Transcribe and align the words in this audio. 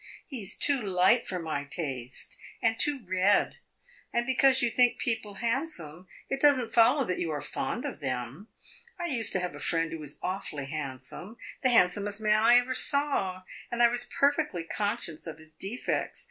He 0.25 0.43
's 0.43 0.55
too 0.57 0.81
light 0.81 1.27
for 1.27 1.37
my 1.37 1.63
taste, 1.63 2.35
and 2.59 2.79
too 2.79 3.05
red. 3.07 3.57
And 4.11 4.25
because 4.25 4.63
you 4.63 4.71
think 4.71 4.97
people 4.97 5.35
handsome, 5.35 6.07
it 6.27 6.41
does 6.41 6.57
n't 6.57 6.73
follow 6.73 7.03
that 7.05 7.19
you 7.19 7.29
are 7.29 7.39
fond 7.39 7.85
of 7.85 7.99
them. 7.99 8.47
I 8.99 9.05
used 9.05 9.31
to 9.33 9.39
have 9.39 9.53
a 9.53 9.59
friend 9.59 9.91
who 9.91 9.99
was 9.99 10.17
awfully 10.23 10.65
handsome 10.65 11.37
the 11.61 11.69
handsomest 11.69 12.19
man 12.19 12.41
I 12.41 12.55
ever 12.55 12.73
saw 12.73 13.43
and 13.69 13.83
I 13.83 13.89
was 13.89 14.05
perfectly 14.05 14.63
conscious 14.63 15.27
of 15.27 15.37
his 15.37 15.51
defects. 15.53 16.19